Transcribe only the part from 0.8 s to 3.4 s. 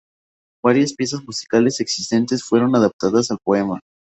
piezas musicales existentes fueron adaptadas al